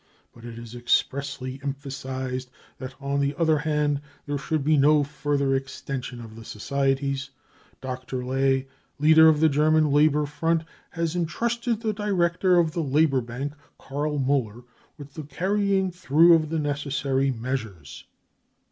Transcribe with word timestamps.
But 0.33 0.45
it 0.45 0.57
is 0.57 0.73
expressly 0.73 1.59
emphasised 1.61 2.49
that 2.79 2.95
on 2.99 3.19
the 3.19 3.35
other 3.35 3.59
hand 3.59 4.01
there 4.25 4.39
should 4.39 4.63
be 4.63 4.75
no 4.75 5.03
further 5.03 5.53
extension 5.53 6.19
of 6.19 6.35
the 6.35 6.43
societies.... 6.43 7.29
Dr. 7.81 8.25
Ley, 8.25 8.67
leader 8.97 9.29
of 9.29 9.39
the 9.39 9.47
German 9.47 9.91
Labour 9.91 10.25
Front, 10.25 10.63
has 10.89 11.15
entrusted 11.15 11.81
the 11.81 11.93
director 11.93 12.57
of 12.57 12.71
the 12.71 12.81
Labour 12.81 13.21
Bank, 13.21 13.53
Karl 13.77 14.17
Muller, 14.17 14.63
with 14.97 15.13
the 15.13 15.21
carrying 15.23 15.91
through 15.91 16.33
of 16.33 16.49
the 16.49 16.57
necessary 16.57 17.29
measures. 17.29 18.05